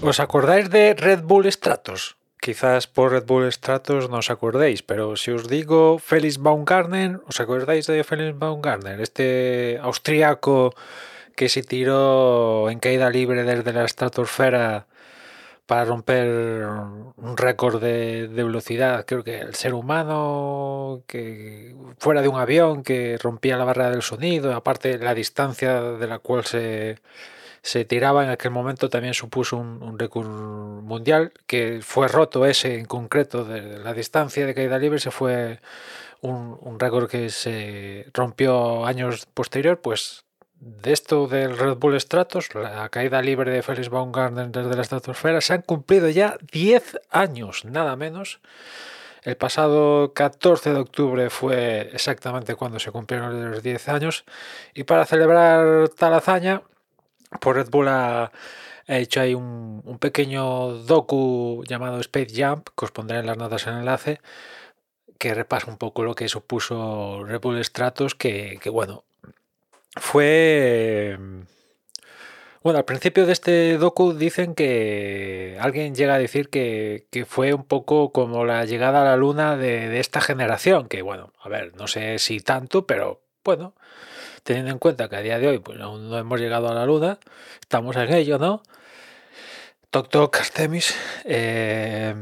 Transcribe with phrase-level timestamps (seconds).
[0.00, 2.16] ¿Os acordáis de Red Bull Stratos?
[2.40, 7.42] Quizás por Red Bull Stratos no os acordéis, pero si os digo Felix Baumgartner, ¿os
[7.42, 9.00] acordáis de Felix Baumgartner?
[9.02, 10.72] Este austríaco
[11.34, 14.86] que se tiró en caída libre desde la estratosfera
[15.66, 16.64] para romper
[17.16, 19.04] un récord de, de, velocidad.
[19.04, 24.02] Creo que el ser humano que fuera de un avión que rompía la barrera del
[24.02, 26.98] sonido, aparte la distancia de la cual se,
[27.62, 32.78] se tiraba en aquel momento también supuso un, un récord mundial que fue roto ese
[32.78, 35.60] en concreto de la distancia de caída libre se fue
[36.20, 40.24] un, un récord que se rompió años posterior pues
[40.60, 45.40] de esto del Red Bull Stratos, la caída libre de Felix Baumgartner desde la estratosfera,
[45.40, 48.40] se han cumplido ya 10 años, nada menos.
[49.22, 54.24] El pasado 14 de octubre fue exactamente cuando se cumplieron los 10 años.
[54.74, 56.62] Y para celebrar tal hazaña,
[57.40, 58.30] por Red Bull ha,
[58.86, 63.66] hecho ahí un, un, pequeño docu llamado Space Jump, que os pondré en las notas
[63.66, 64.20] en enlace,
[65.18, 69.04] que repasa un poco lo que supuso Red Bull Stratos, que, que bueno,
[69.96, 71.18] fue...
[72.62, 77.54] Bueno, al principio de este docu dicen que alguien llega a decir que, que fue
[77.54, 81.48] un poco como la llegada a la luna de, de, esta generación, que bueno, a
[81.48, 83.74] ver, no sé si tanto, pero bueno,
[84.48, 86.86] teniendo en cuenta que a día de hoy pues aún no hemos llegado a la
[86.86, 87.18] luna,
[87.60, 88.62] estamos en ello, ¿no?
[89.90, 90.94] Toc Toc Artemis,
[91.26, 92.14] eh,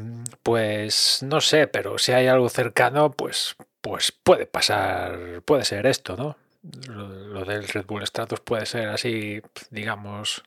[0.42, 6.16] pues no sé, pero si hay algo cercano, pues, pues puede pasar, puede ser esto,
[6.16, 6.36] ¿no?
[6.88, 9.40] lo, del Red Bull Stratos puede ser así,
[9.70, 10.42] digamos.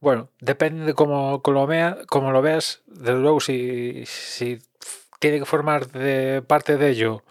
[0.00, 1.66] Bueno, depende de cómo, lo,
[2.42, 2.82] veas.
[2.84, 4.04] Desde luego, si,
[5.20, 7.22] tiene que formar de parte de ello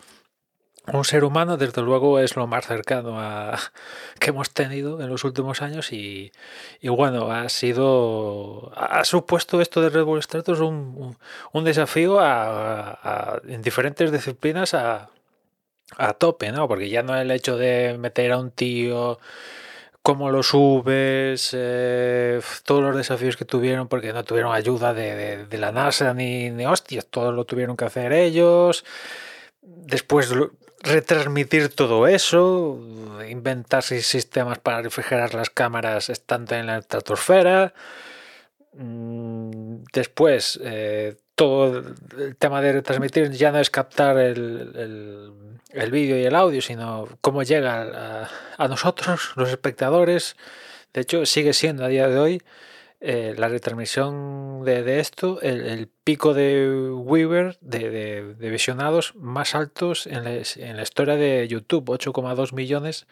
[0.91, 3.57] un ser humano, desde luego es lo más cercano a,
[4.19, 6.31] que hemos tenido en los últimos años y,
[6.81, 11.17] y bueno, ha sido, ha supuesto esto de Red Bull Stratos un,
[11.53, 15.09] un, desafío a, en diferentes disciplinas a,
[15.97, 16.67] a tope, ¿no?
[16.67, 19.19] Porque ya no el hecho de meter a un tío,
[20.01, 25.45] cómo lo subes, eh, todos los desafíos que tuvieron, porque no tuvieron ayuda de, de,
[25.45, 28.83] de la NASA ni, ni, hostias, todo lo tuvieron que hacer ellos.
[29.61, 30.29] Después
[30.83, 32.79] retransmitir todo eso,
[33.27, 37.73] inventarse sistemas para refrigerar las cámaras estando en la estratosfera.
[38.73, 41.83] Mm, después, eh, todo
[42.17, 46.61] el tema de retransmitir ya no es captar el, el el vídeo y el audio,
[46.61, 50.37] sino cómo llega a, a, nosotros, los espectadores.
[50.93, 52.41] De hecho, sigue siendo a día de hoy
[53.05, 60.07] eh, la retransmisión de, de esto, el, pico de Weaver de, de, visionados más altos
[60.07, 63.05] en la, en la historia de YouTube, 8,2 millones,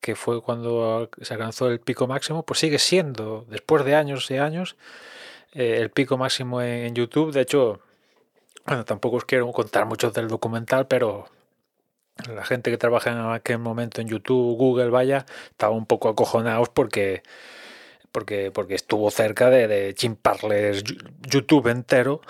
[0.00, 4.38] que fue cuando se alcanzó el pico máximo, pues sigue siendo, después de años y
[4.38, 4.76] años,
[5.52, 7.32] eh, el pico máximo en, en YouTube.
[7.32, 7.80] De hecho,
[8.64, 11.28] bueno, tampoco os quiero contar mucho del documental, pero
[12.26, 16.70] la gente que trabaja en aquel momento en YouTube, Google, vaya, estaba un poco acojonados
[16.70, 17.22] porque,
[18.16, 20.82] porque, porque estuvo cerca de, de chimparles
[21.28, 22.22] YouTube entero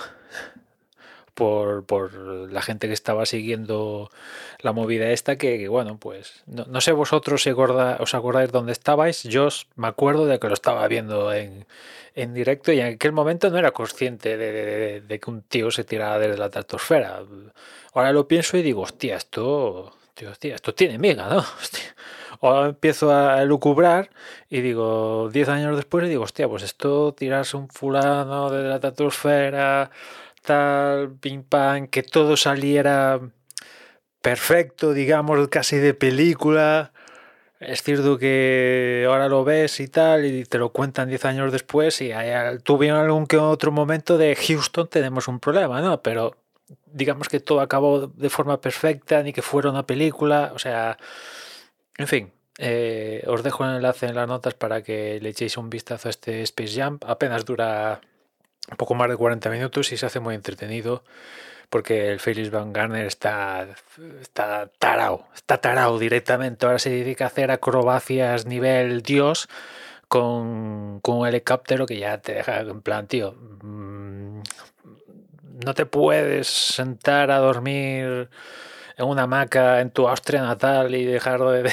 [1.32, 2.12] por, por,
[2.50, 4.10] la gente que estaba siguiendo
[4.58, 9.22] la movida esta, que, bueno, pues no, no, sé vosotros si os acordáis dónde estabais,
[9.22, 11.66] yo me acuerdo de que lo estaba viendo en,
[12.16, 16.18] en directo y en aquel momento no era consciente de, que un tío se tirara
[16.18, 17.22] desde la estratosfera.
[17.94, 21.38] Ahora lo pienso y digo, hostia, esto, tío, hostia, esto tiene miga, ¿no?
[21.62, 21.94] Hostia.
[22.40, 24.10] Ahora empiezo a lucubrar
[24.48, 28.74] y digo, 10 años después, y digo, hostia, pues esto, tirarse un fulano desde la
[28.76, 29.90] estratosfera,
[30.42, 33.20] tal, pim pam, que todo saliera
[34.22, 36.92] perfecto, digamos, casi de película.
[37.60, 42.00] Es cierto que ahora lo ves y tal, y te lo cuentan 10 años después,
[42.00, 46.02] y hay, tuvieron algún que otro momento de Houston, tenemos un problema, ¿no?
[46.02, 46.36] Pero
[46.86, 50.98] digamos que todo acabó de forma perfecta, ni que fuera una película, o sea,
[51.98, 52.32] en fin.
[52.58, 56.10] Eh, os dejo el enlace en las notas para que le echéis un vistazo a
[56.10, 57.04] este Space Jump.
[57.06, 58.00] Apenas dura
[58.70, 61.04] un poco más de 40 minutos y se hace muy entretenido
[61.68, 63.66] porque el Felix Van Garner está,
[64.20, 66.66] está tarao, está tarao directamente.
[66.66, 69.48] Ahora se dedica a hacer acrobacias nivel Dios
[70.08, 73.32] con, con un helicóptero que ya te deja en plan, tío,
[73.62, 74.40] mmm,
[75.64, 78.28] no te puedes sentar a dormir
[78.96, 81.72] en una hamaca en tu Austria natal y dejar de,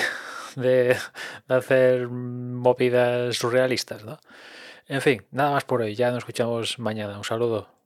[0.55, 0.97] de,
[1.47, 4.19] hacer movidas surrealistas, ¿no?
[4.87, 5.95] En fin, nada más por hoy.
[5.95, 7.17] Ya nos escuchamos mañana.
[7.17, 7.82] Un saludo.